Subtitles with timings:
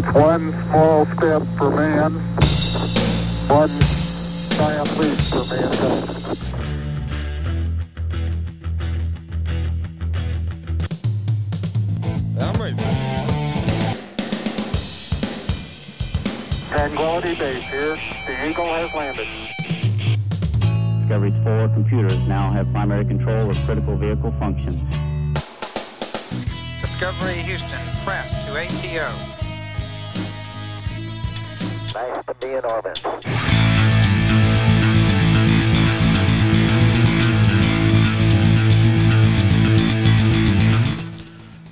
[0.00, 2.14] That's one small step for man,
[3.48, 3.68] one
[4.54, 6.04] giant leap for mankind.
[12.38, 12.76] I'm ready.
[16.68, 17.98] Tranquility Base here.
[18.24, 19.26] The Eagle has landed.
[21.00, 24.80] Discovery's four computers now have primary control of critical vehicle functions.
[26.82, 29.37] Discovery Houston, press to ATO.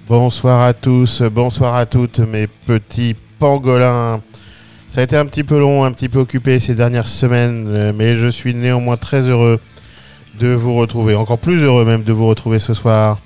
[0.08, 4.22] Bonsoir à tous, bonsoir à toutes mes petits pangolins.
[4.88, 8.16] Ça a été un petit peu long, un petit peu occupé ces dernières semaines, mais
[8.16, 9.60] je suis néanmoins très heureux
[10.38, 13.18] de vous retrouver, encore plus heureux même de vous retrouver ce soir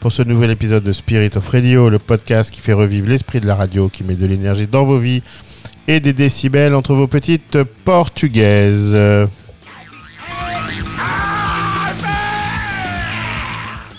[0.00, 3.46] pour ce nouvel épisode de Spirit of Radio, le podcast qui fait revivre l'esprit de
[3.46, 5.22] la radio, qui met de l'énergie dans vos vies
[5.88, 8.96] et des décibels entre vos petites portugaises.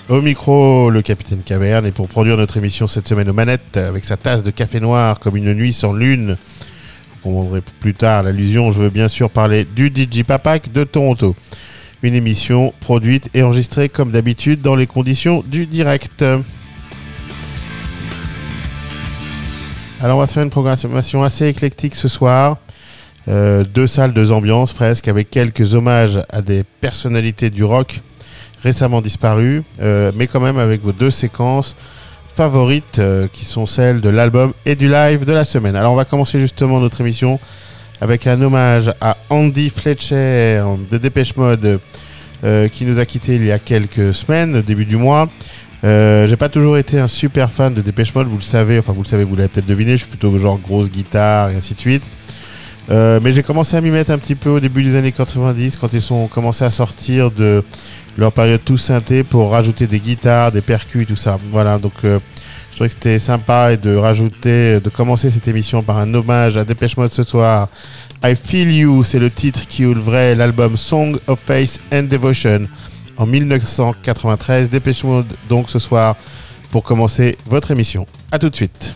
[0.10, 4.04] Au micro, le capitaine Caverne, et pour produire notre émission cette semaine aux manettes, avec
[4.04, 6.38] sa tasse de café noir comme une nuit sans lune,
[7.24, 11.36] vous comprendrez plus tard l'allusion, je veux bien sûr parler du DJ Papak de Toronto.
[12.02, 16.24] Une émission produite et enregistrée comme d'habitude dans les conditions du direct.
[20.04, 22.58] Alors on va se faire une programmation assez éclectique ce soir.
[23.30, 28.02] Euh, deux salles, deux ambiances presque, avec quelques hommages à des personnalités du rock
[28.64, 31.78] récemment disparues, euh, mais quand même avec vos deux séquences
[32.36, 35.78] favorites euh, qui sont celles de l'album et du live de la semaine.
[35.78, 37.40] Alors on va commencer justement notre émission
[38.02, 41.80] avec un hommage à Andy Fletcher de Dépêche Mode
[42.74, 45.30] qui nous a quitté il y a quelques semaines, début du mois.
[45.84, 48.94] Euh, j'ai pas toujours été un super fan de Dépêche Mode, vous le savez, enfin
[48.94, 51.74] vous le savez, vous l'avez peut-être deviné, je suis plutôt genre grosse guitare et ainsi
[51.74, 52.04] de suite.
[52.90, 55.78] Euh, mais j'ai commencé à m'y mettre un petit peu au début des années 90
[55.78, 57.64] quand ils sont commencé à sortir de
[58.18, 61.38] leur période tout synthé pour rajouter des guitares, des percus, tout ça.
[61.52, 62.20] Voilà, donc euh,
[62.72, 66.56] je trouvais que c'était sympa et de rajouter, de commencer cette émission par un hommage
[66.56, 67.68] à Dépêche Mode ce soir.
[68.24, 72.68] I Feel You, c'est le titre qui ouvrait l'album Song of Faith and Devotion
[73.18, 74.70] en 1993.
[74.70, 76.16] Dépêche Mode donc ce soir
[76.72, 78.06] pour commencer votre émission.
[78.32, 78.94] A tout de suite.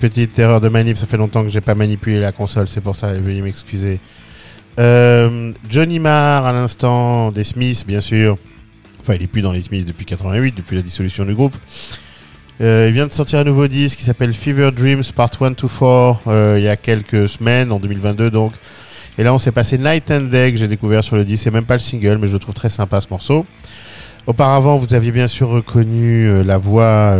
[0.00, 2.96] Petite erreur de manip, ça fait longtemps que j'ai pas manipulé la console, c'est pour
[2.96, 4.00] ça, veuillez m'excuser.
[4.78, 8.38] Euh, Johnny Marr à l'instant, des Smiths bien sûr.
[9.00, 11.54] Enfin, il est plus dans les Smiths depuis 88, depuis la dissolution du groupe.
[12.60, 15.68] Euh, il vient de sortir un nouveau disque qui s'appelle Fever Dreams Part 1 to
[15.68, 18.52] 4 euh, il y a quelques semaines, en 2022 donc.
[19.18, 21.44] Et là, on s'est passé Night and Day que j'ai découvert sur le disque.
[21.44, 23.44] C'est même pas le single, mais je le trouve très sympa ce morceau.
[24.26, 27.16] Auparavant, vous aviez bien sûr reconnu la voix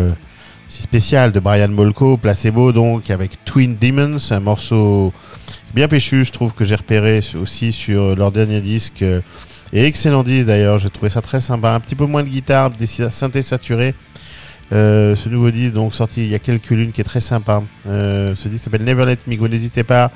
[0.81, 5.13] si spéciale de Brian Molko, Placebo donc, avec Twin Demons, un morceau
[5.75, 9.03] bien péchu, je trouve que j'ai repéré aussi sur leur dernier disque.
[9.03, 9.21] euh,
[9.75, 11.73] et excellent disque d'ailleurs, j'ai trouvé ça très sympa.
[11.73, 13.95] Un petit peu moins de guitare, des sy- synthés saturés.
[14.73, 17.63] Euh, ce nouveau disque donc sorti il y a quelques lunes qui est très sympa.
[17.87, 19.49] Euh, ce disque s'appelle Never Let Me Go.
[19.49, 20.11] N'hésitez pas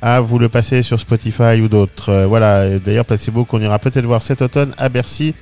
[0.00, 2.08] à vous le passer sur Spotify ou d'autres.
[2.10, 2.78] Euh, voilà.
[2.80, 5.34] D'ailleurs, Placebo qu'on ira peut-être voir cet automne à Bercy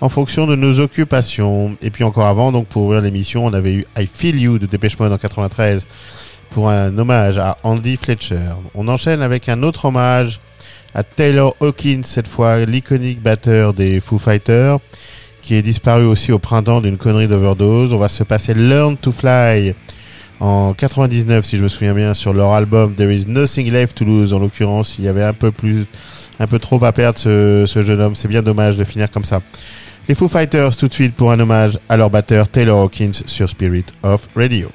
[0.00, 1.76] en fonction de nos occupations.
[1.82, 4.66] Et puis encore avant, donc pour ouvrir l'émission, on avait eu I Feel You de
[4.66, 5.86] Dépêche en 93
[6.50, 8.54] pour un hommage à Andy Fletcher.
[8.74, 10.40] On enchaîne avec un autre hommage
[10.94, 14.78] à Taylor Hawkins, cette fois l'iconique batteur des Foo Fighters,
[15.42, 17.92] qui est disparu aussi au printemps d'une connerie d'overdose.
[17.92, 19.74] On va se passer Learn to Fly
[20.40, 24.04] en 99, si je me souviens bien, sur leur album There is Nothing Left to
[24.04, 24.32] Lose.
[24.32, 25.84] En l'occurrence, il y avait un peu plus,
[26.40, 28.14] un peu trop à perdre ce, ce jeune homme.
[28.16, 29.42] C'est bien dommage de finir comme ça.
[30.10, 33.48] Les Foo Fighters tout de suite pour un hommage à leur batteur Taylor Hawkins sur
[33.48, 34.68] Spirit of Radio.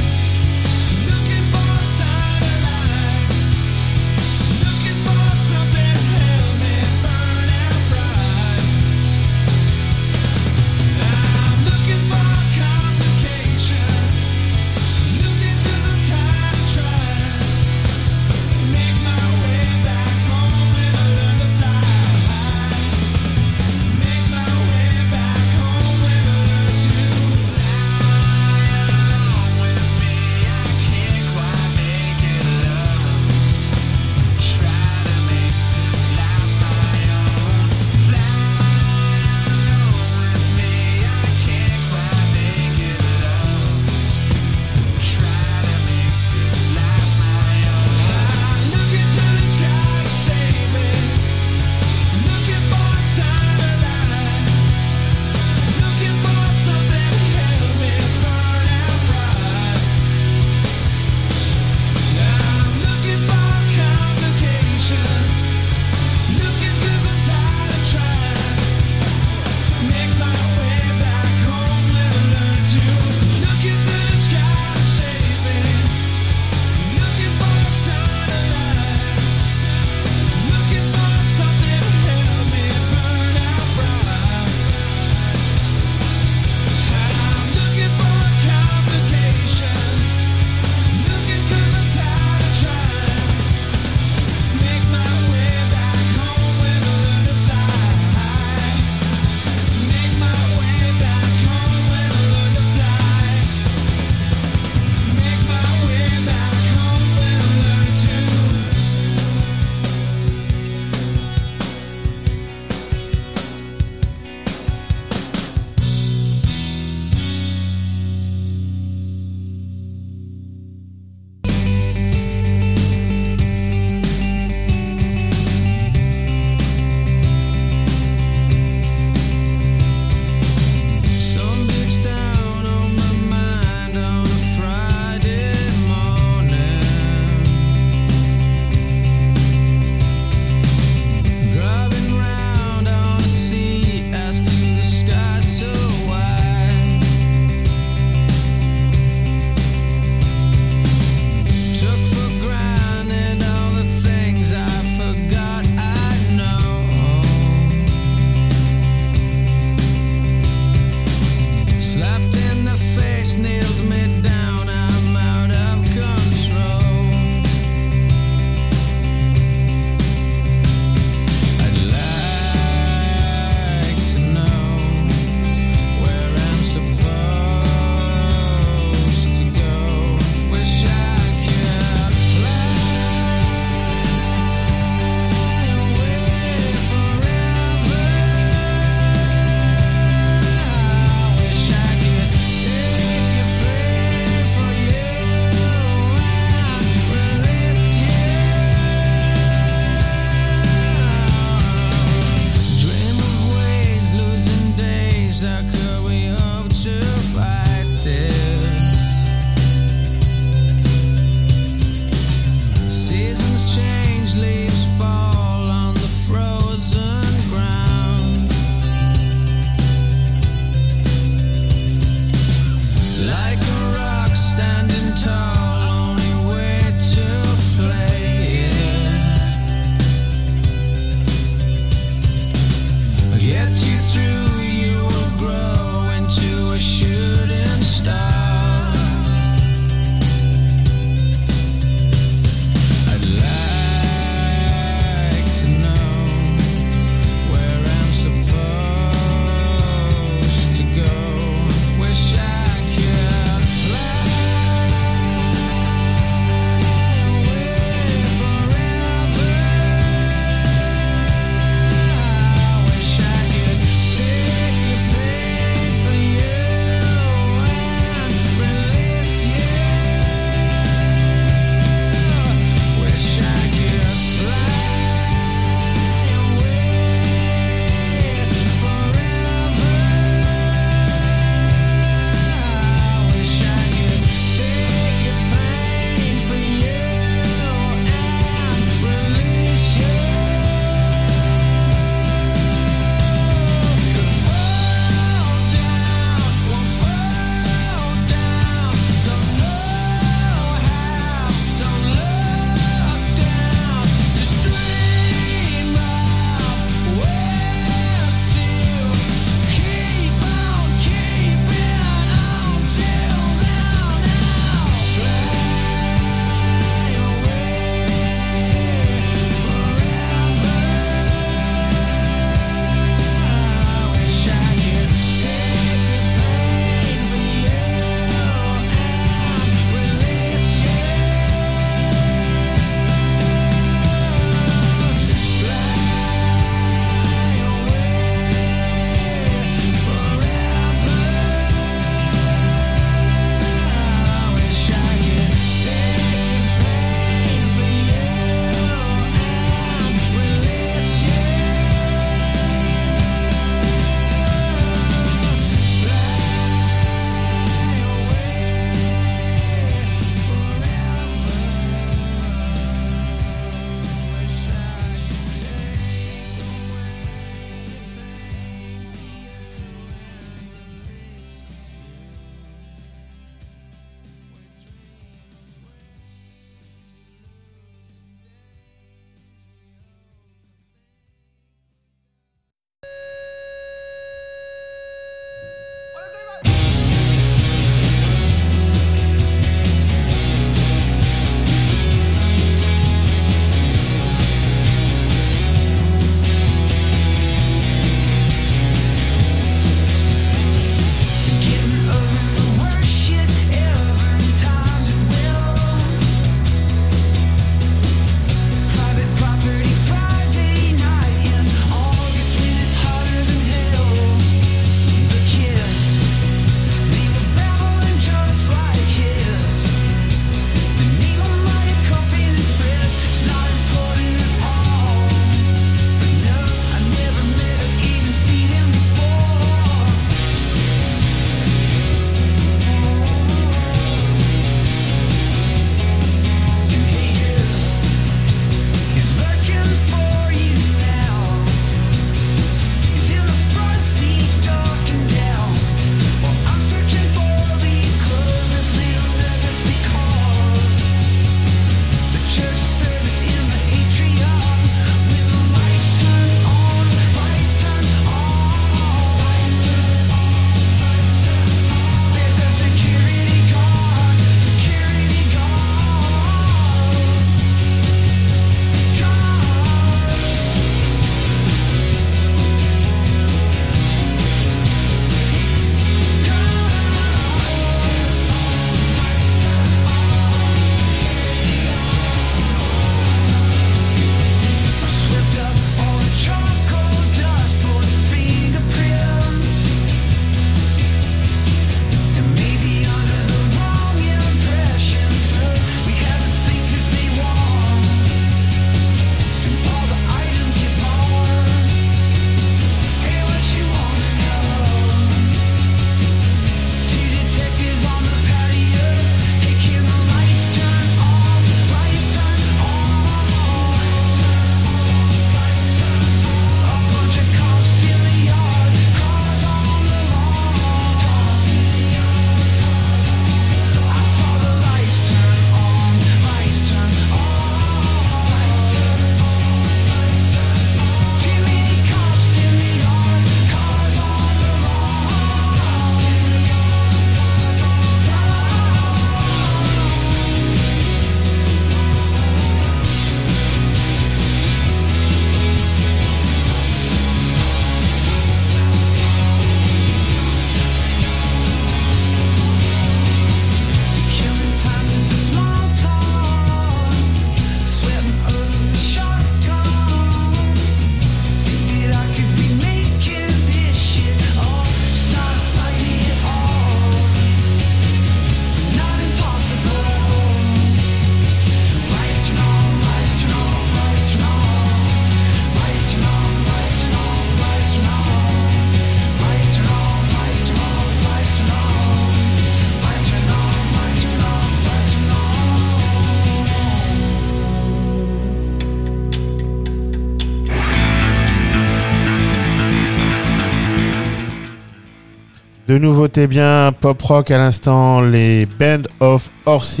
[595.92, 600.00] De nouveautés bien pop rock à l'instant, les Band of Horses,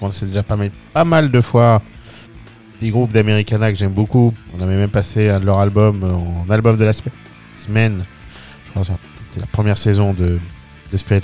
[0.00, 1.80] qu'on sait déjà pas mal, pas mal de fois.
[2.80, 4.34] Des groupes d'Americana que j'aime beaucoup.
[4.58, 8.04] On avait même passé un de leurs albums en album de la semaine.
[8.66, 8.88] Je crois que
[9.28, 10.40] c'était la première saison de,
[10.90, 11.22] de Spirit.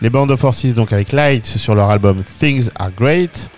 [0.00, 3.50] Les Band of Horses, donc avec Lights sur leur album Things Are Great.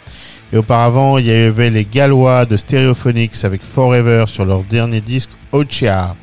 [0.50, 5.28] Et auparavant, il y avait les Gallois de Stereophonics avec Forever sur leur dernier disque
[5.52, 6.16] Ochia.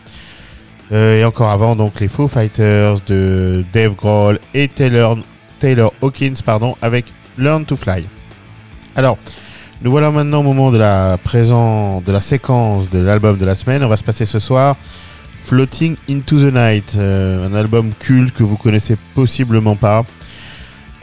[0.93, 5.17] Euh, et encore avant, donc les Foo Fighters de Dave Grohl et Taylor,
[6.01, 7.05] Hawkins pardon, avec
[7.37, 8.07] Learn to Fly.
[8.95, 9.17] Alors,
[9.81, 13.55] nous voilà maintenant au moment de la présent, de la séquence de l'album de la
[13.55, 13.83] semaine.
[13.83, 14.75] On va se passer ce soir
[15.43, 20.05] Floating into the Night, euh, un album culte que vous connaissez possiblement pas.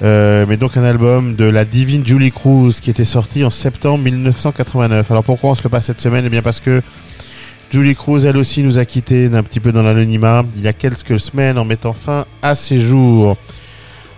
[0.02, 4.04] Euh, mais donc un album de la divine Julie Cruz qui était sorti en septembre
[4.04, 5.10] 1989.
[5.10, 6.24] Alors pourquoi on se le passe cette semaine?
[6.24, 6.80] Eh bien parce que
[7.70, 10.72] Julie Cruz, elle aussi, nous a quittés d'un petit peu dans l'anonymat il y a
[10.72, 13.36] quelques semaines en mettant fin à ses jours.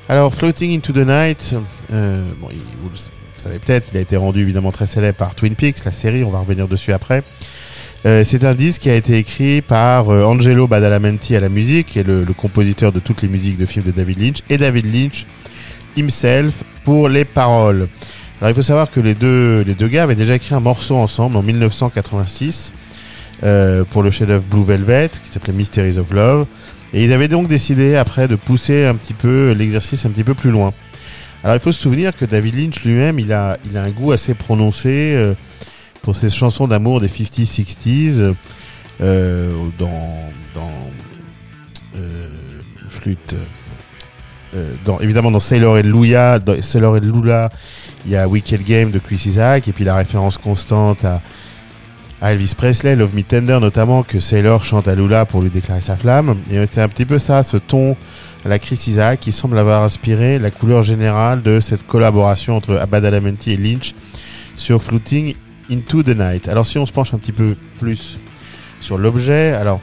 [0.08, 1.54] Alors, Floating into the Night,
[1.92, 2.96] euh, vous, le,
[3.36, 6.30] savez peut-être, il a été rendu évidemment très célèbre par Twin Peaks, la série, on
[6.30, 7.22] va revenir dessus après.
[8.06, 11.88] Euh, c'est un disque qui a été écrit par euh, Angelo Badalamenti à la musique,
[11.88, 14.56] qui est le, le compositeur de toutes les musiques de films de David Lynch, et
[14.56, 15.26] David Lynch
[15.94, 17.86] himself pour les paroles.
[18.40, 20.96] Alors il faut savoir que les deux, les deux gars avaient déjà écrit un morceau
[20.96, 22.72] ensemble en 1986
[23.44, 26.46] euh, pour le chef-d'œuvre Blue Velvet qui s'appelait Mysteries of Love.
[26.92, 30.34] Et ils avaient donc décidé après de pousser un petit peu l'exercice un petit peu
[30.34, 30.72] plus loin.
[31.42, 34.12] Alors il faut se souvenir que David Lynch lui-même, il a, il a un goût
[34.12, 35.34] assez prononcé euh,
[36.02, 38.34] pour ses chansons d'amour des 50s, 60s,
[39.00, 40.70] euh, dans, dans
[42.90, 43.34] flûte.
[45.00, 47.50] évidemment dans Sailor et Lula, Sailor et Lula,
[48.04, 51.20] il y a Wicked Game de Chris Isaac et puis la référence constante à,
[52.22, 55.80] à Elvis Presley, Love Me Tender notamment, que Sailor chante à Lula pour lui déclarer
[55.80, 56.36] sa flamme.
[56.48, 57.96] Et c'est un petit peu ça, ce ton
[58.44, 62.76] à la Chris Isaac qui semble avoir inspiré la couleur générale de cette collaboration entre
[62.76, 63.94] Abadalamenti et Lynch
[64.56, 65.34] sur Floating
[65.68, 66.46] Into the Night.
[66.46, 68.20] Alors si on se penche un petit peu plus
[68.80, 69.80] sur l'objet, alors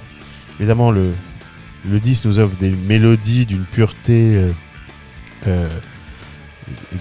[0.62, 1.12] évidemment le,
[1.90, 4.52] le disque nous offre des mélodies d'une pureté, euh,
[5.48, 5.68] euh,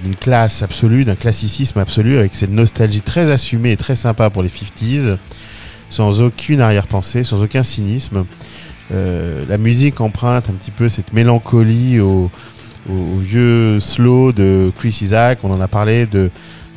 [0.02, 4.42] d'une classe absolue, d'un classicisme absolu, avec cette nostalgie très assumée et très sympa pour
[4.42, 5.16] les 50s,
[5.90, 8.24] sans aucune arrière-pensée, sans aucun cynisme.
[8.92, 12.31] Euh, la musique emprunte un petit peu cette mélancolie au,
[12.88, 16.31] vieux slow de Chris Isaac, on en a parlé, de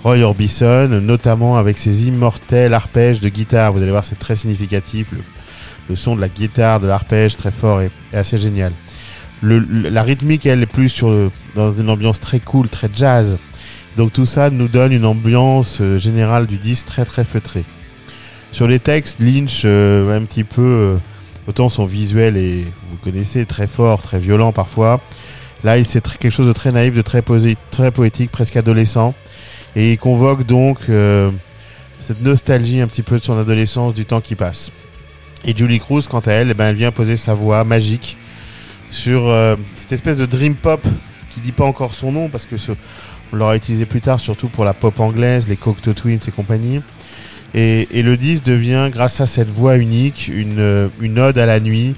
[0.04, 3.72] Roy Orbison, notamment avec ses immortels arpèges de guitare.
[3.72, 5.14] Vous allez voir, c'est très significatif.
[5.88, 8.72] Le, son de la guitare, de l'arpège très fort et assez génial.
[9.44, 13.38] La rythmique, elle est plus sur dans une ambiance très cool, très jazz.
[13.98, 17.66] Donc tout ça nous donne une ambiance euh, générale du disque très très feutrée.
[18.52, 20.98] Sur les textes, Lynch, euh, un petit peu, euh,
[21.48, 25.02] autant son visuel est, vous connaissez, très fort, très violent parfois.
[25.64, 29.14] Là, il c'est quelque chose de très naïf, de très, posé, très poétique, presque adolescent.
[29.76, 30.80] Et il convoque donc
[32.00, 34.72] cette nostalgie un petit peu de son adolescence, du temps qui passe.
[35.46, 38.18] Et Julie Cruz, quant à elle, eh ben, elle vient poser sa voix magique
[38.92, 40.86] sur euh, cette espèce de dream pop
[41.30, 42.74] qui dit pas encore son nom parce que ce-
[43.34, 46.82] on l'aura utilisé plus tard, surtout pour la pop anglaise, les Cocteau Twins et compagnie.
[47.54, 51.46] Et, et le disque devient, grâce à cette voix unique, une, euh, une ode à
[51.46, 51.96] la nuit,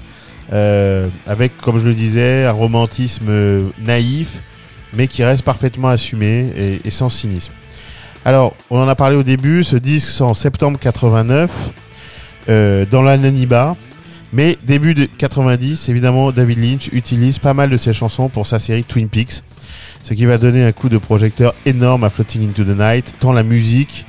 [0.52, 4.42] euh, avec, comme je le disais, un romantisme euh, naïf,
[4.92, 7.52] mais qui reste parfaitement assumé et, et sans cynisme.
[8.24, 11.50] Alors, on en a parlé au début, ce disque en septembre 89,
[12.48, 13.76] euh, dans l'anonymat,
[14.34, 18.58] mais début de 90, évidemment, David Lynch utilise pas mal de ses chansons pour sa
[18.58, 19.42] série Twin Peaks,
[20.02, 23.32] ce qui va donner un coup de projecteur énorme à Floating into the Night, tant
[23.32, 24.04] la musique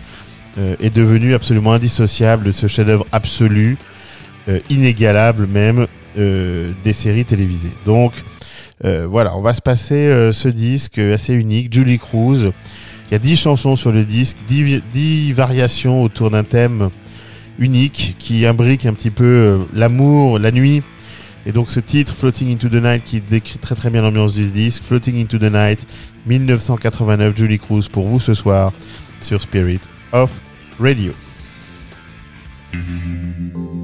[0.57, 3.77] euh, est devenue absolument indissociable de ce chef-d'œuvre absolu,
[4.49, 7.73] euh, inégalable même, euh, des séries télévisées.
[7.85, 8.13] Donc,
[8.83, 12.51] voilà, on va se passer ce disque assez unique, Julie Cruz.
[13.09, 16.89] Il y a 10 chansons sur le disque, 10, vi- 10 variations autour d'un thème
[17.59, 20.83] unique qui imbrique un petit peu euh, l'amour, la nuit.
[21.45, 24.49] Et donc ce titre, Floating into the Night, qui décrit très très bien l'ambiance du
[24.49, 25.85] disque, Floating into the Night,
[26.25, 28.73] 1989, Julie Cruz pour vous ce soir
[29.19, 30.31] sur Spirit of
[30.79, 31.13] Radio.
[32.73, 33.74] Let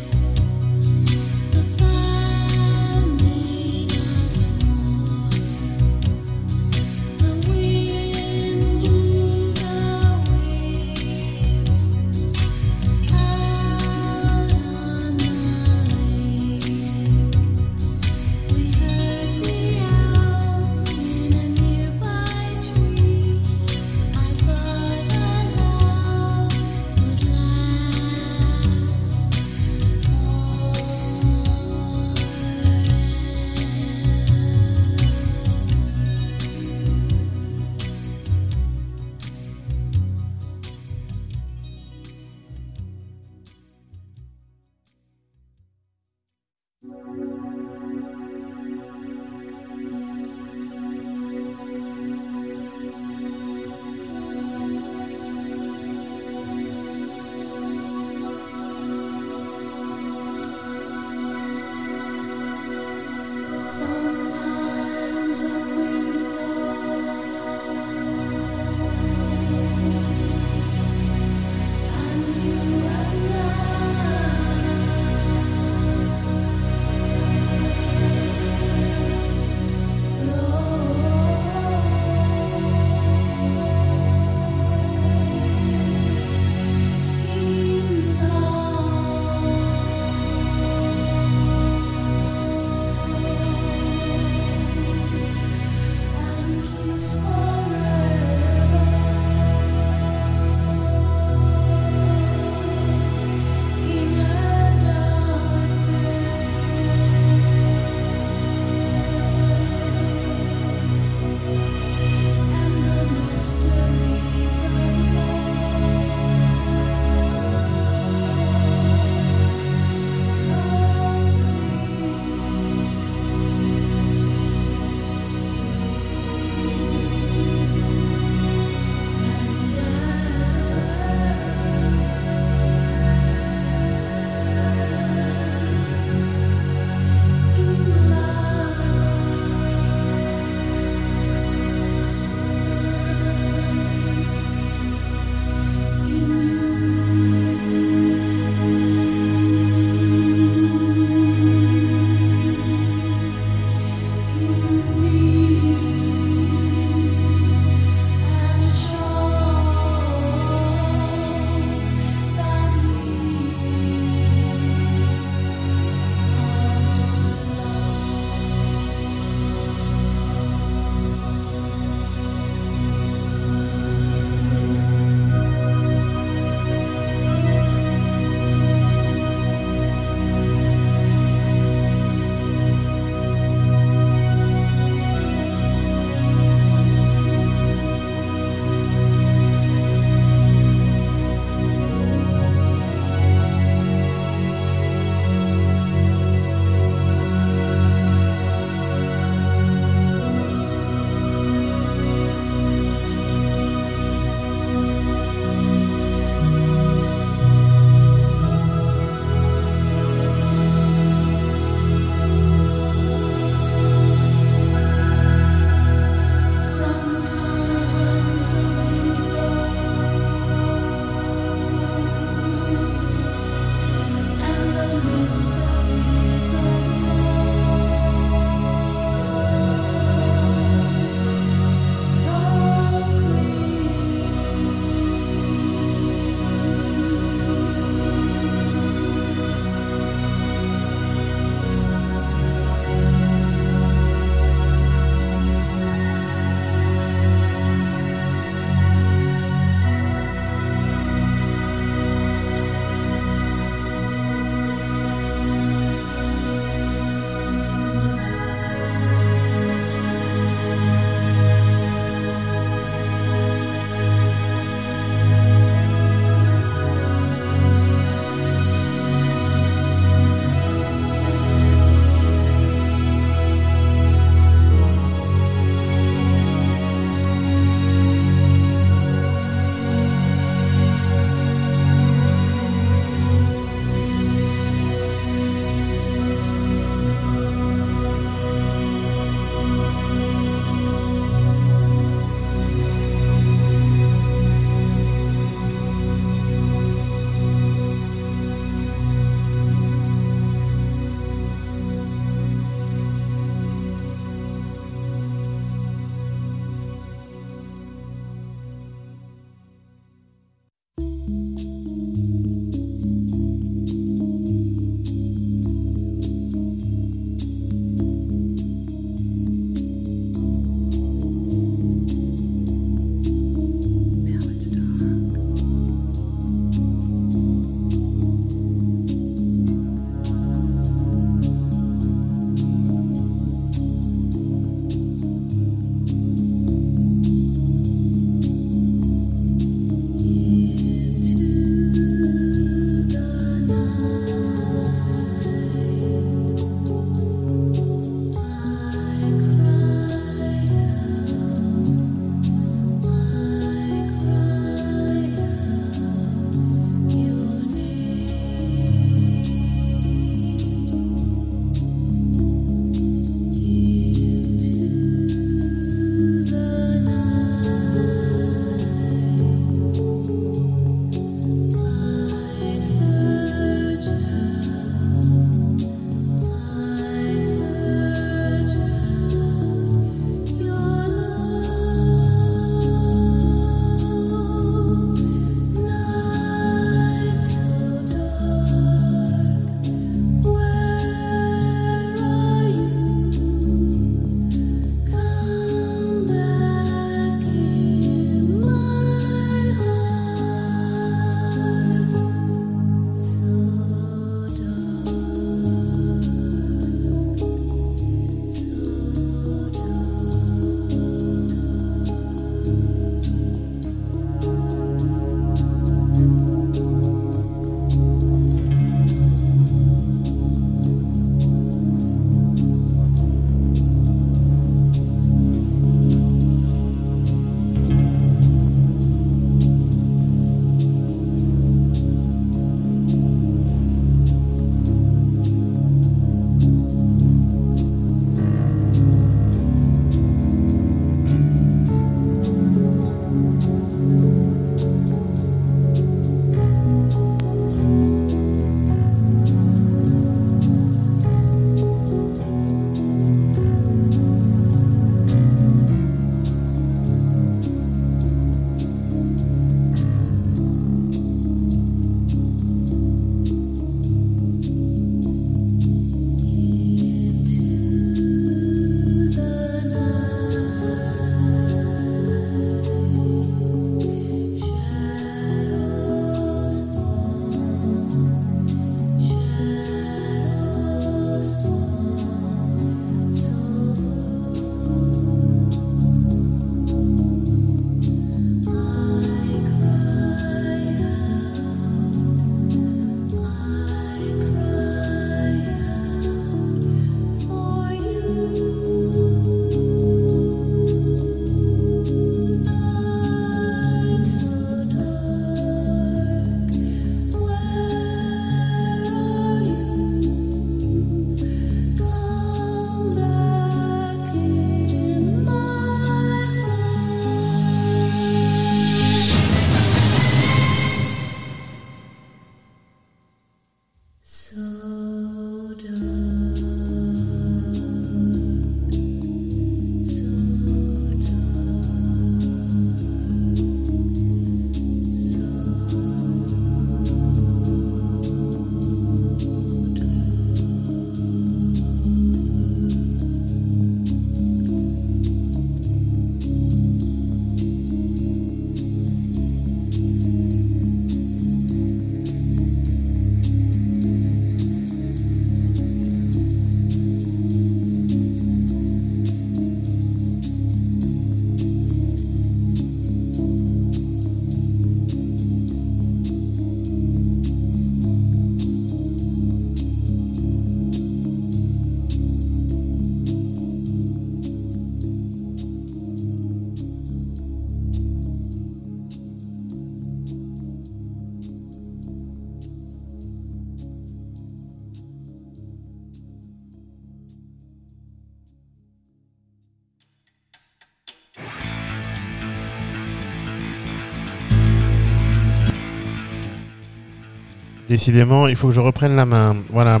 [597.96, 599.56] Décidément, il faut que je reprenne la main.
[599.70, 600.00] Voilà.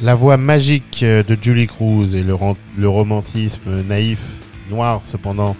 [0.00, 2.34] La voix magique euh, de Julie Cruz et le,
[2.88, 4.18] romantisme naïf,
[4.68, 5.54] noir cependant,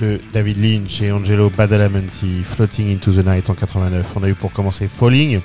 [0.00, 4.06] de David Lynch et Angelo Badalamenti, Floating into the Night en 89.
[4.14, 5.40] On a eu pour commencer Falling,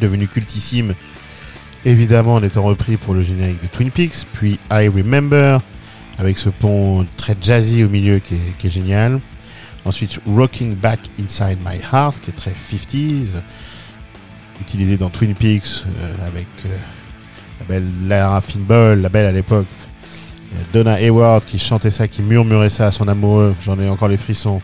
[0.00, 0.94] devenu cultissime,
[1.84, 5.58] évidemment en étant repris pour le générique de Twin Peaks, puis I Remember,
[6.18, 9.18] avec ce pont très jazzy au milieu qui est génial.
[9.84, 13.42] Ensuite, Rocking Back Inside My Heart, qui est très 50s,
[14.62, 16.68] utilisé dans Twin Peaks euh, avec euh,
[17.60, 19.66] la belle Lara Finball, la belle à l'époque,
[20.54, 24.08] euh, Donna Hayward qui chantait ça, qui murmurait ça à son amoureux, j'en ai encore
[24.08, 24.60] les frissons.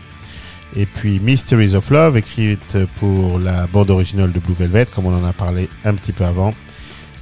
[0.75, 5.15] Et puis Mysteries of Love, écrite pour la bande originale de Blue Velvet, comme on
[5.15, 6.53] en a parlé un petit peu avant.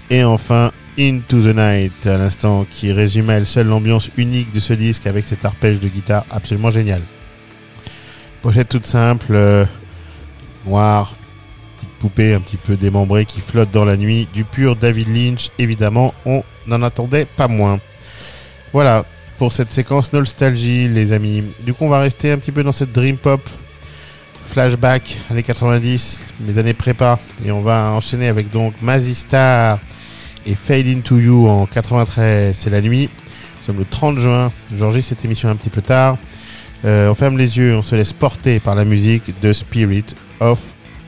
[0.10, 4.74] Et enfin, Into the Night, à l'instant, qui résumait elle seule l'ambiance unique de ce
[4.74, 7.02] disque avec cet arpège de guitare absolument génial.
[8.42, 9.66] Pochette toute simple, euh,
[10.66, 11.14] noire,
[12.00, 14.28] poupée un petit peu démembrée qui flotte dans la nuit.
[14.34, 17.80] Du pur David Lynch, évidemment, on n'en attendait pas moins.
[18.74, 19.06] Voilà
[19.38, 21.44] pour cette séquence nostalgie, les amis.
[21.62, 23.42] Du coup, on va rester un petit peu dans cette dream pop
[24.48, 29.80] flashback années 90, les années prépa, et on va enchaîner avec donc Mazzy Star
[30.46, 32.56] et Fade Into You en 93.
[32.58, 33.10] C'est la nuit.
[33.60, 34.52] Nous sommes le 30 juin.
[34.80, 36.18] J'enregistre cette émission un petit peu tard.
[36.86, 40.06] Euh, on ferme les yeux, on se laisse porter par la musique de Spirit
[40.40, 40.60] of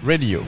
[0.06, 0.44] Radio.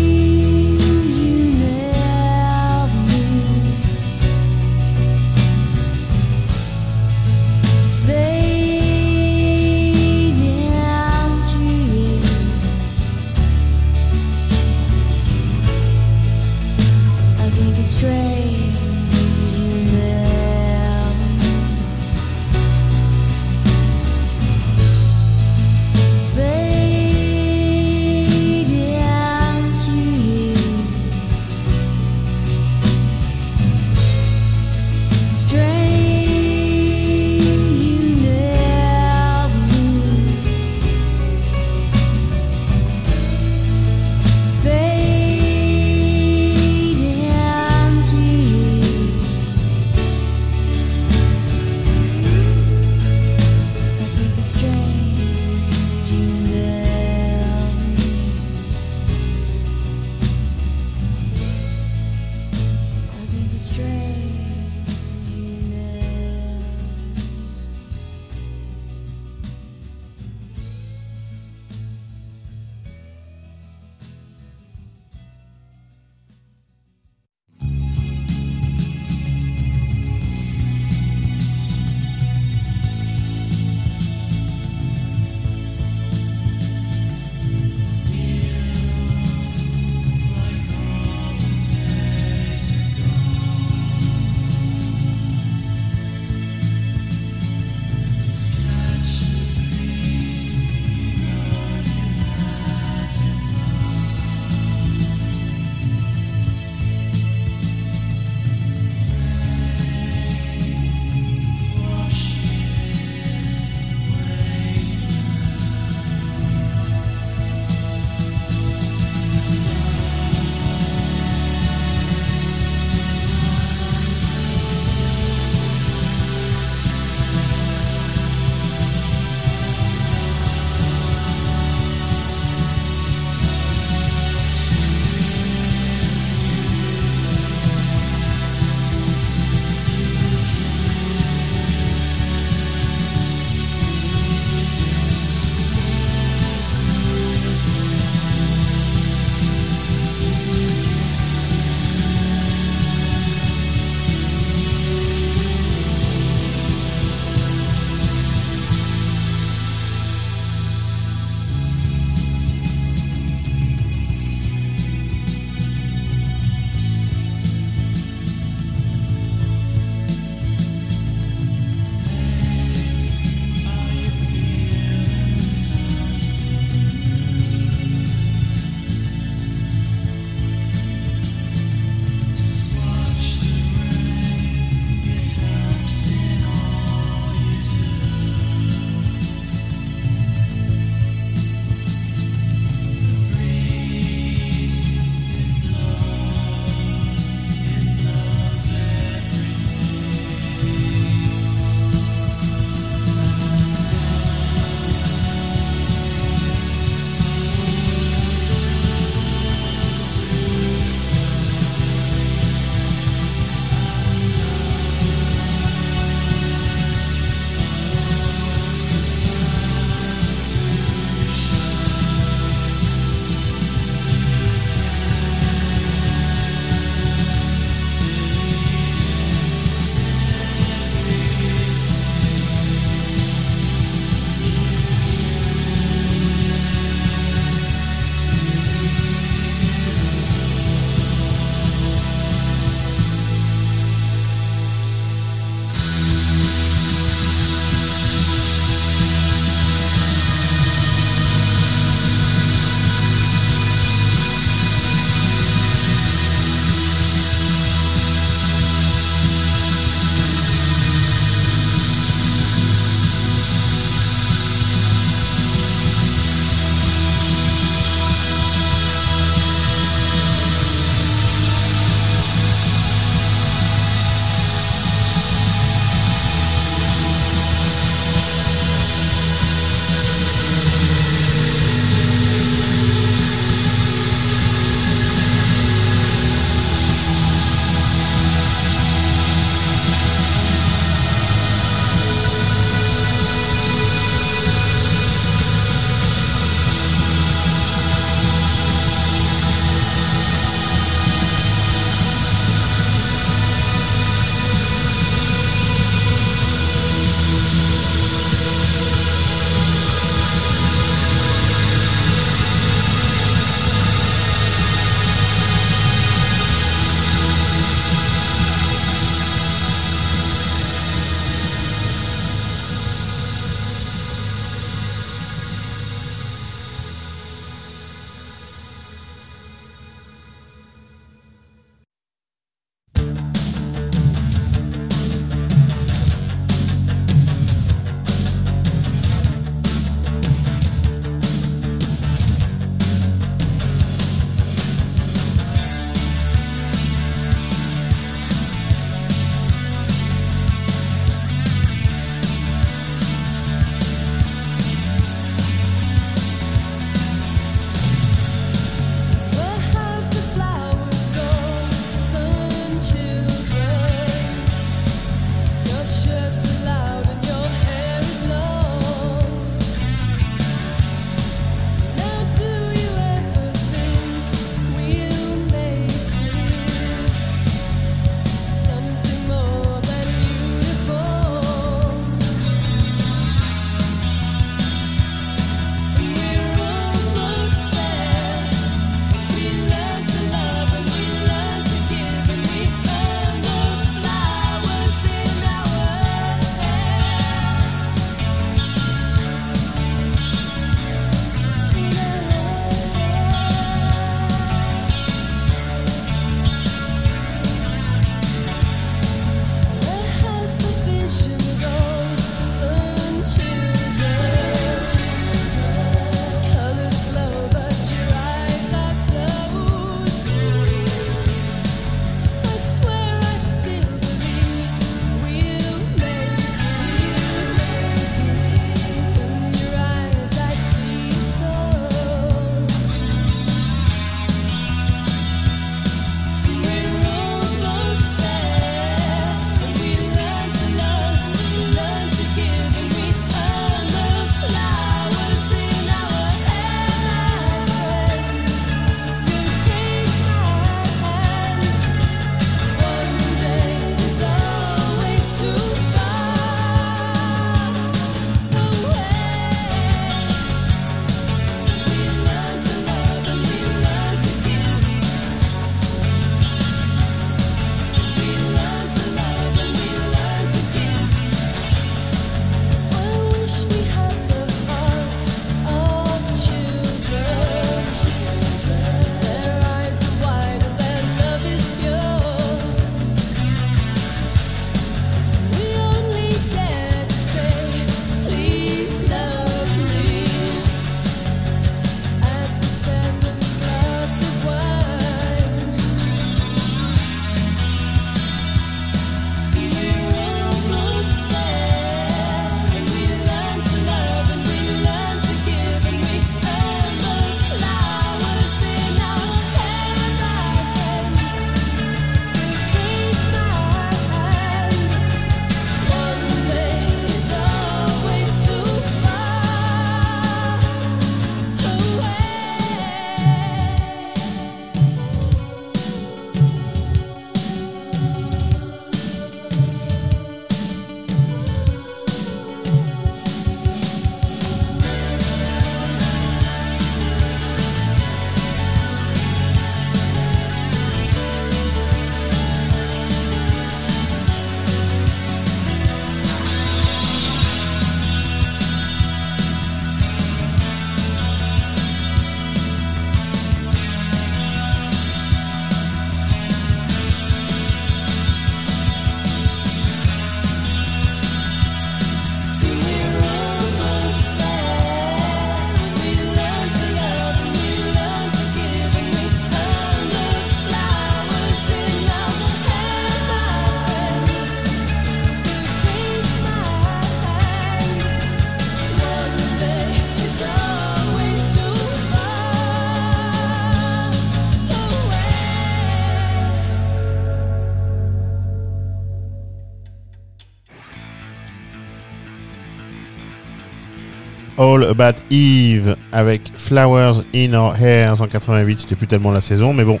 [594.88, 598.80] About Eve avec Flowers in Our Hair en 88.
[598.80, 600.00] C'était plus tellement la saison, mais bon.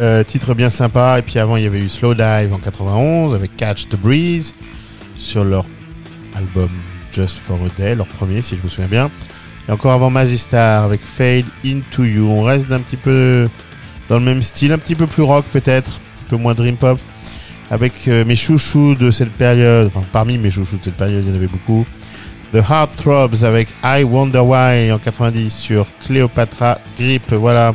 [0.00, 1.18] Euh, titre bien sympa.
[1.18, 4.54] Et puis avant, il y avait eu Slow Dive en 91 avec Catch the Breeze
[5.16, 5.64] sur leur
[6.36, 6.68] album
[7.12, 9.10] Just for a Day, leur premier, si je me souviens bien.
[9.68, 12.28] Et encore avant Mazzy Star avec Fade Into You.
[12.28, 13.48] On reste un petit peu
[14.08, 16.76] dans le même style, un petit peu plus rock peut-être, un petit peu moins dream
[16.76, 16.98] pop.
[17.70, 21.30] Avec euh, mes chouchous de cette période, enfin parmi mes chouchous de cette période, il
[21.30, 21.86] y en avait beaucoup.
[22.54, 27.32] The Heart Throbs avec I Wonder Why en 90 sur Cleopatra Grip.
[27.32, 27.74] Voilà.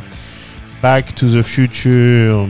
[0.82, 2.48] Back to the Future.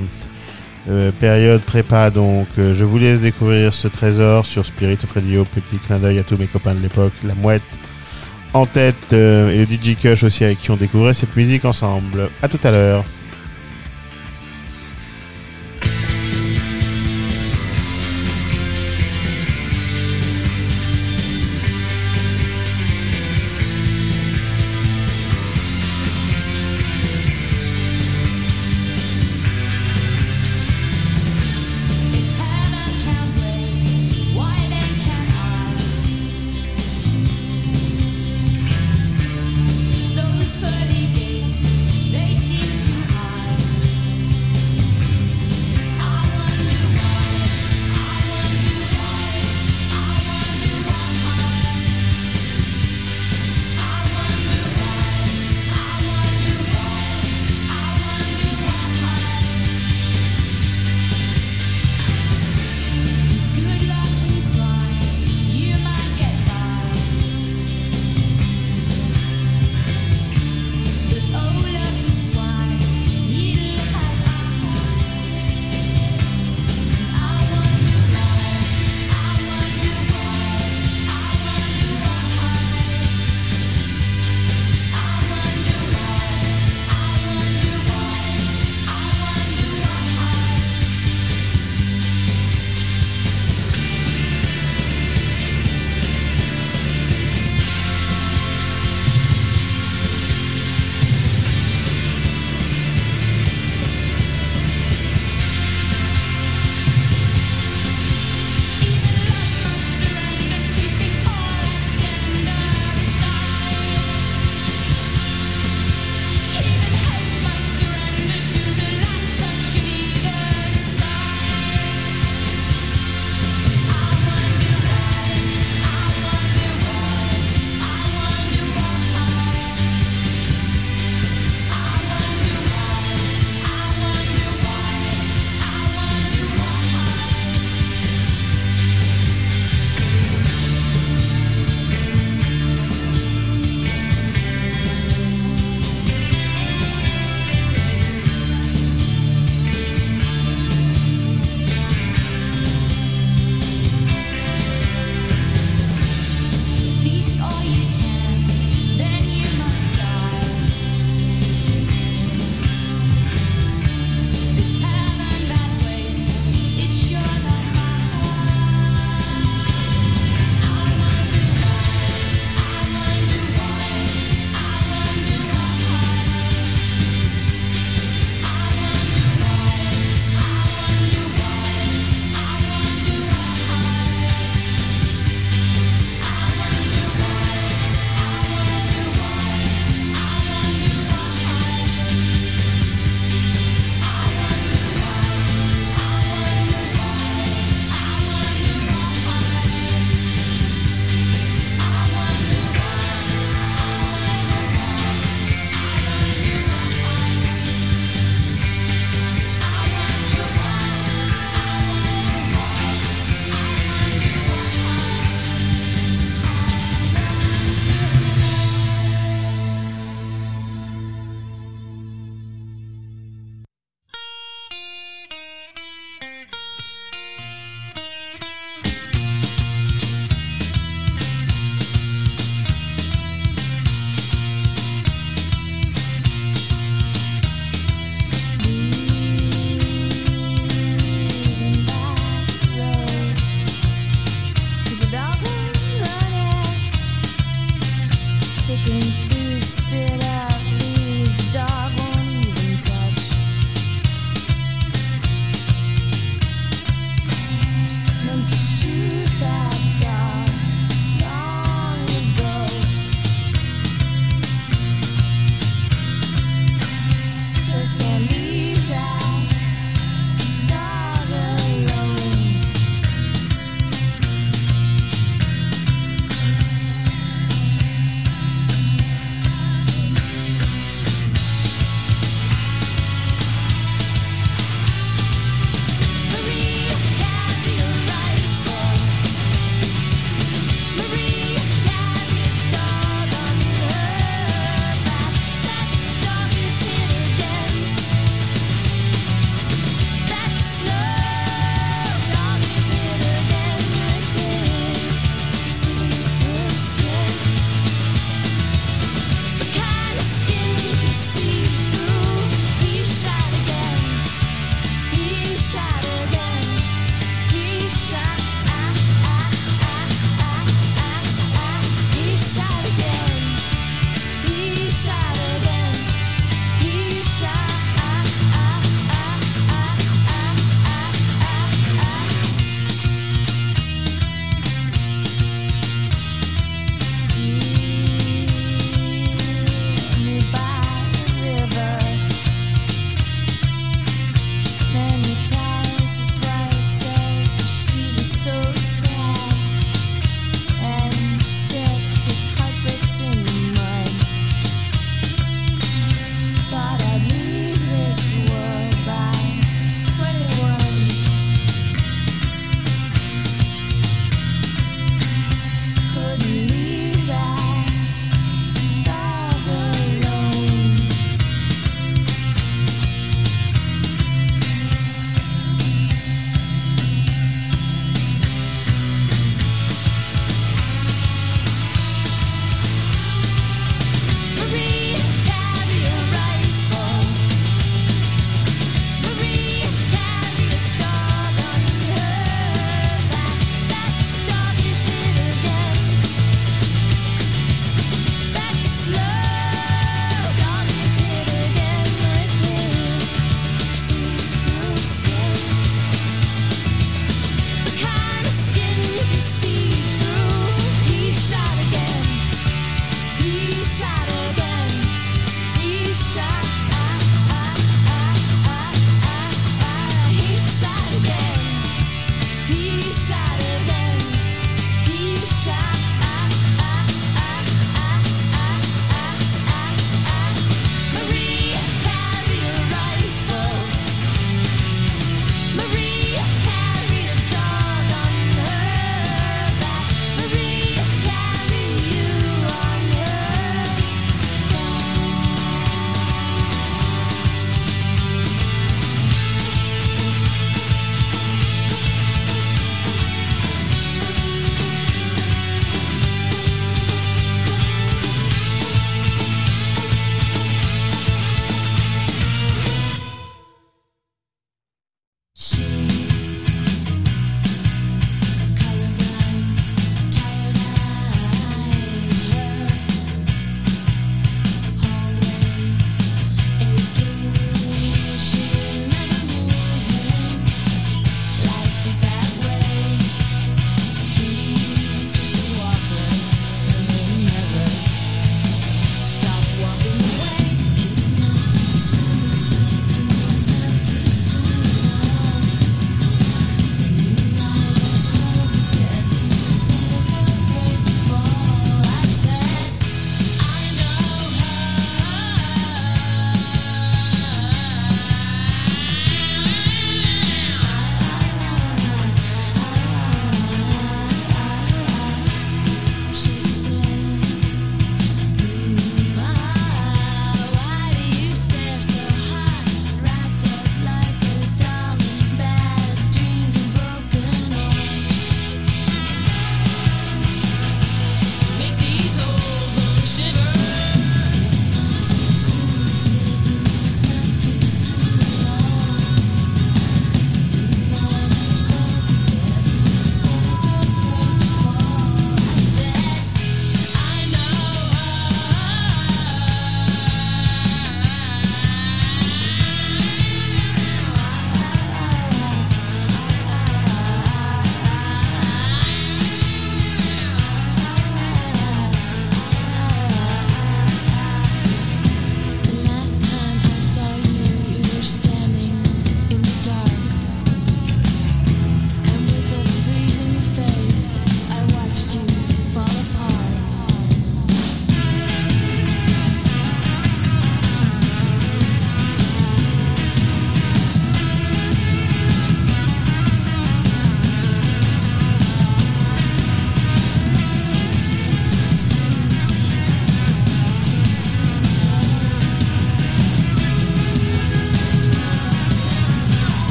[0.88, 2.46] Euh, période prépa donc.
[2.56, 5.44] Euh, je vous laisse découvrir ce trésor sur Spirit of Radio.
[5.44, 7.12] Petit clin d'œil à tous mes copains de l'époque.
[7.24, 7.62] La mouette
[8.54, 12.30] en tête euh, et le DJ Kush aussi avec qui on découvrait cette musique ensemble.
[12.42, 13.04] À tout à l'heure.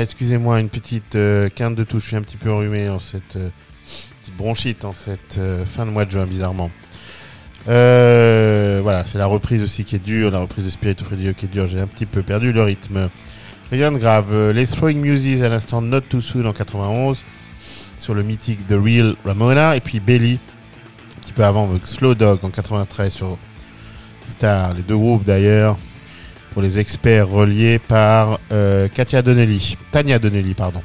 [0.00, 2.04] Voilà, excusez-moi, une petite euh, quinte de touche.
[2.04, 3.50] Je suis un petit peu enrhumé en cette euh,
[4.38, 6.70] bronchite en cette euh, fin de mois de juin, bizarrement.
[7.66, 11.44] Voilà, c'est la reprise aussi qui est dure, la reprise de Spirit of Radio qui
[11.44, 11.68] est dure.
[11.68, 13.10] J'ai un petit peu perdu le rythme.
[13.70, 14.52] Rien de grave.
[14.52, 17.18] Les Throwing Muses à l'instant Not Too Soon en 91
[17.98, 20.38] sur le mythique The Real Ramona et puis Belly
[21.18, 23.36] un petit peu avant Slow Dog en 93 sur
[24.26, 24.72] Star.
[24.72, 25.76] Les deux groupes d'ailleurs
[26.52, 30.82] pour les experts reliés par euh, Katia Donnelly, Tania Donnelly, pardon,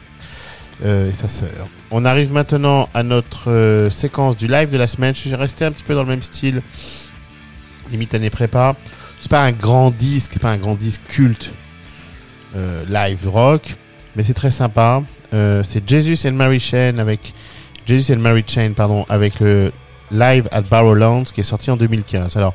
[0.84, 1.68] euh, et sa sœur.
[1.92, 5.16] On arrive maintenant à notre euh, séquence du live de la semaine.
[5.16, 6.62] Je suis resté un petit peu dans le même style,
[7.92, 8.76] limite année prépa.
[9.22, 11.52] C'est pas un grand disque, c'est pas un grand disque culte
[12.88, 13.76] live rock,
[14.16, 15.02] mais c'est très sympa.
[15.32, 17.34] C'est Jesus and Mary Chain avec
[17.86, 19.74] Jesus and Mary Chain, pardon, avec le
[20.12, 22.38] live at Barrowlands qui est sorti en 2015.
[22.38, 22.54] Alors,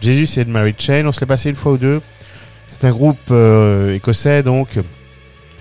[0.00, 2.00] Jesus and Mary Chain, on se l'est passé une fois ou deux.
[2.70, 4.78] C'est un groupe euh, écossais donc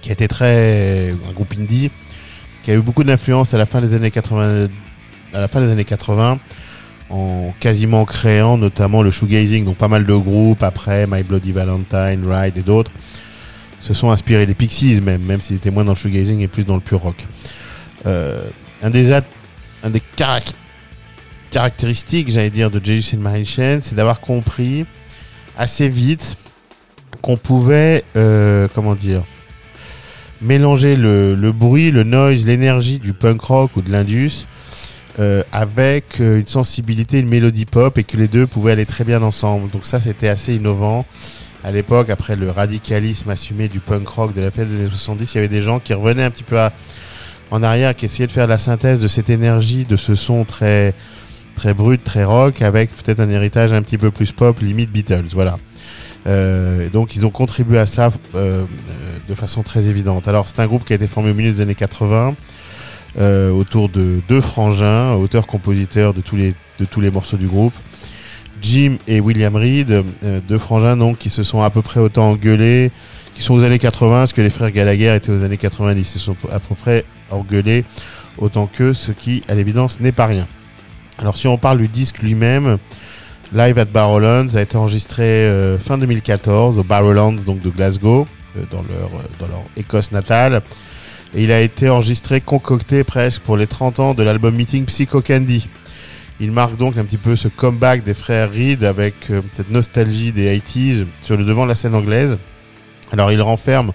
[0.01, 1.89] qui a été très un groupe indie
[2.63, 4.67] qui a eu beaucoup d'influence à la fin des années 80
[5.33, 6.39] à la fin des années 80
[7.09, 12.23] en quasiment créant notamment le shoegazing donc pas mal de groupes après My Bloody Valentine,
[12.31, 12.91] Ride et d'autres
[13.81, 16.63] se sont inspirés des Pixies même même s'ils étaient moins dans le shoegazing et plus
[16.63, 17.25] dans le pure rock.
[18.05, 18.43] Euh,
[18.83, 19.11] un des
[21.51, 24.85] caractéristiques j'allais dire de Jesus and Mary Chain c'est d'avoir compris
[25.57, 26.37] assez vite
[27.21, 29.23] qu'on pouvait, euh, comment dire,
[30.41, 34.47] mélanger le, bruit, le noise, l'énergie du punk rock ou de l'indus
[35.19, 39.03] euh, avec euh, une sensibilité, une mélodie pop et que les deux pouvaient aller très
[39.03, 39.69] bien ensemble.
[39.69, 41.05] Donc ça, c'était assez innovant.
[41.63, 45.33] À l'époque, après le radicalisme assumé du punk rock de la fin des années 70,
[45.33, 46.57] il y avait des gens qui revenaient un petit peu
[47.51, 50.93] en arrière, qui essayaient de faire la synthèse de cette énergie, de ce son très
[51.55, 55.27] très brut, très rock, avec peut-être un héritage un petit peu plus pop, limite Beatles.
[55.33, 55.57] Voilà.
[56.29, 58.65] Euh, donc ils ont contribué à ça euh,
[59.27, 60.27] de façon très évidente.
[60.27, 62.35] Alors c'est un groupe qui a été formé au milieu des années 80
[63.19, 67.73] euh, autour de deux frangins, auteurs-compositeurs de tous les morceaux du groupe.
[68.61, 70.03] Jim et William Reed,
[70.47, 72.91] deux frangins donc qui se sont à peu près autant engueulés,
[73.33, 76.01] qui sont aux années 80, ce que les frères Gallagher étaient aux années 90.
[76.01, 77.85] Ils se sont à peu près engueulés
[78.37, 80.45] autant qu'eux, ce qui à l'évidence n'est pas rien.
[81.17, 82.77] Alors si on parle du disque lui-même,
[83.51, 88.63] Live at Barrowlands a été enregistré euh, fin 2014 au Barrowlands donc de Glasgow euh,
[88.69, 90.61] dans leur euh, dans leur Écosse natale
[91.33, 95.21] et il a été enregistré concocté presque pour les 30 ans de l'album Meeting Psycho
[95.21, 95.67] Candy.
[96.39, 99.15] Il marque donc un petit peu ce comeback des frères Reed avec
[99.51, 102.37] cette nostalgie des 80s sur le devant de la scène anglaise.
[103.11, 103.93] Alors il renferme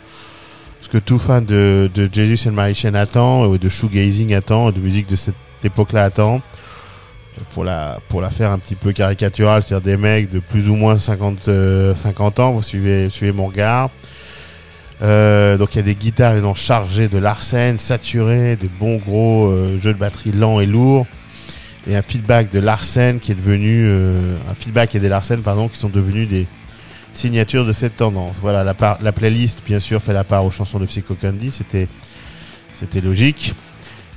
[0.81, 4.71] ce que tout fan de, de Jesus and Mary Chain attend, ou de shoegazing attend,
[4.73, 6.43] de musique de cette époque-là attend
[7.51, 10.75] pour la pour la faire un petit peu caricaturale, c'est-à-dire des mecs de plus ou
[10.77, 13.91] moins 50 euh, 50 ans, vous suivez suivez mon regard.
[15.03, 19.79] Euh, donc il y a des guitares chargées de l'arsène, saturées, des bons gros euh,
[19.83, 21.07] jeux de batterie lents et lourds,
[21.89, 23.89] et un feedback de l'arsène qui est devenu
[24.49, 26.47] un feedback et des Larsen pardon qui sont devenus des
[27.13, 28.37] signatures de cette tendance.
[28.41, 31.89] Voilà la la playlist bien sûr fait la part aux chansons de Psycho Candy, c'était
[33.01, 33.55] logique.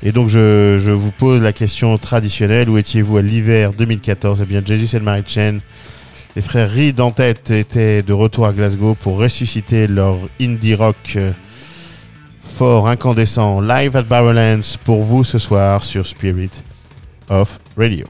[0.03, 4.45] Et donc je, je vous pose la question traditionnelle, où étiez-vous à l'hiver 2014 Eh
[4.45, 5.57] bien Jesus and Mary Chain,
[6.35, 10.95] les frères Reed en tête étaient de retour à Glasgow pour ressusciter leur indie rock
[11.15, 11.31] euh,
[12.41, 16.51] fort, incandescent, live at Barrowlands pour vous ce soir sur Spirit
[17.29, 18.05] of Radio.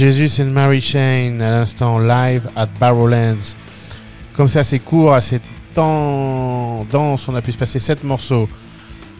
[0.00, 3.54] Jesus and Mary Chain à l'instant live at Barrowlands.
[4.32, 5.42] Comme c'est assez court, assez
[5.74, 8.48] dense, on a pu se passer 7 morceaux.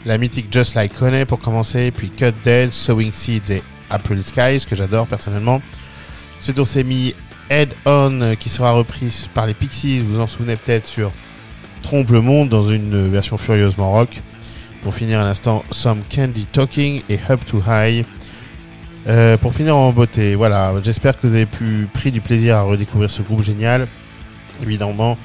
[0.06, 4.64] La mythique Just Like Honey pour commencer, puis Cut Dead, Sowing Seeds et April Skies
[4.66, 5.60] que j'adore personnellement.
[6.40, 7.14] Ensuite on s'est mis
[7.50, 11.12] Head On euh, qui sera reprise par les Pixies, vous vous en souvenez peut-être sur
[11.82, 14.22] Trompe le Monde dans une version furieusement rock.
[14.80, 18.02] Pour finir à l'instant Some Candy Talking et Up to High.
[19.06, 22.62] Euh, pour finir en beauté, voilà, j'espère que vous avez pu pris du plaisir à
[22.62, 23.86] redécouvrir ce groupe génial.
[24.62, 25.16] Évidemment,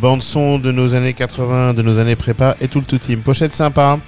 [0.00, 3.20] bande son de nos années 80, de nos années prépa et tout le tout team.
[3.20, 3.98] Pochette sympa,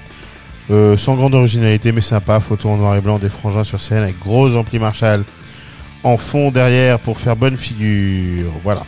[0.70, 4.02] euh, sans grande originalité mais sympa, photo en noir et blanc des frangins sur scène
[4.02, 5.24] avec gros ampli Marshall
[6.04, 8.50] en fond derrière pour faire bonne figure.
[8.64, 8.84] Voilà.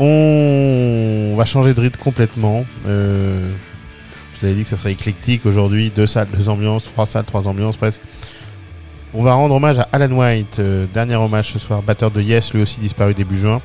[0.00, 2.64] On va changer de rythme complètement.
[2.86, 3.52] Euh,
[4.34, 5.92] je vous avais dit que ça serait éclectique aujourd'hui.
[5.94, 8.00] Deux salles, deux ambiances, trois salles, trois ambiances presque.
[9.14, 12.54] On va rendre hommage à Alan White, euh, dernier hommage ce soir, batteur de Yes,
[12.54, 13.60] lui aussi disparu début juin.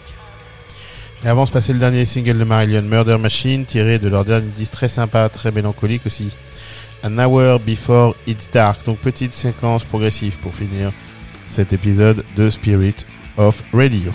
[1.23, 4.25] Et avant de se passer le dernier single de Marillion, Murder Machine, tiré de leur
[4.25, 6.35] dernier disque très sympa, très mélancolique aussi.
[7.03, 8.85] An Hour Before It's Dark.
[8.85, 10.91] Donc petite séquence progressive pour finir
[11.47, 12.95] cet épisode de Spirit
[13.37, 14.11] of Radio.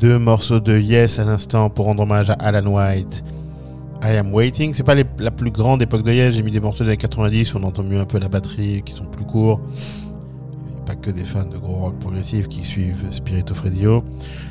[0.00, 3.22] Deux morceaux de Yes à l'instant pour rendre hommage à Alan White.
[4.02, 4.72] I Am Waiting.
[4.72, 6.34] C'est pas la plus grande époque de Yes.
[6.34, 8.82] J'ai mis des morceaux des années 90 où on entend mieux un peu la batterie,
[8.82, 9.60] qui sont plus courts.
[10.86, 14.02] Pas que des fans de gros rock progressif qui suivent Spirit of Radio.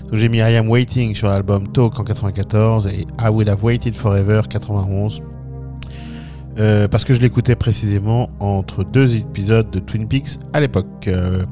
[0.09, 3.63] Donc j'ai mis I Am Waiting sur l'album Talk en 94 et I Will Have
[3.63, 5.23] Waited Forever 91.
[6.59, 11.07] Euh, parce que je l'écoutais précisément entre deux épisodes de Twin Peaks à l'époque.
[11.07, 11.43] Euh,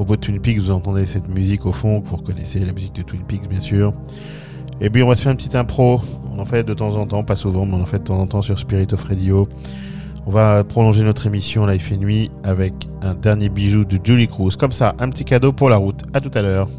[0.00, 3.02] propos de Twin Peaks, vous entendez cette musique au fond, vous reconnaissez la musique de
[3.02, 3.92] Twin Peaks bien sûr.
[4.80, 6.00] Et puis on va se faire une petite impro.
[6.32, 8.18] On en fait de temps en temps, pas souvent, mais on en fait de temps
[8.18, 9.46] en temps sur Spirit of Radio.
[10.24, 12.72] On va prolonger notre émission là il fait nuit avec
[13.02, 14.56] un dernier bijou de Julie Cruz.
[14.56, 16.02] Comme ça, un petit cadeau pour la route.
[16.14, 16.70] À tout à l'heure.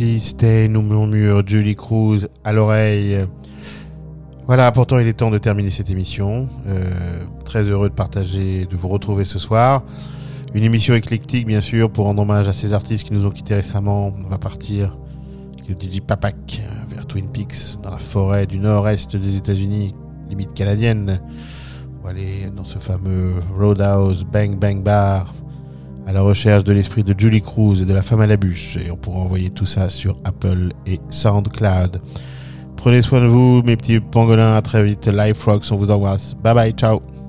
[0.00, 3.18] Stay nous murmure Julie Cruz à l'oreille.
[4.46, 6.48] Voilà, pourtant il est temps de terminer cette émission.
[6.68, 6.90] Euh,
[7.44, 9.82] très heureux de partager, de vous retrouver ce soir.
[10.54, 13.56] Une émission éclectique, bien sûr, pour rendre hommage à ces artistes qui nous ont quittés
[13.56, 14.14] récemment.
[14.24, 14.96] On va partir
[15.68, 19.92] le DJ Papak euh, vers Twin Peaks, dans la forêt du nord-est des États-Unis,
[20.30, 21.20] limite canadienne.
[22.00, 25.34] On va aller dans ce fameux Roadhouse Bang Bang Bar
[26.06, 28.76] à la recherche de l'esprit de Julie Cruz et de la femme à la bûche.
[28.76, 32.00] Et on pourra envoyer tout ça sur Apple et SoundCloud.
[32.76, 34.54] Prenez soin de vous, mes petits pangolins.
[34.54, 35.06] À très vite.
[35.06, 36.34] Life Rocks, on vous embrasse.
[36.42, 37.19] Bye bye, ciao.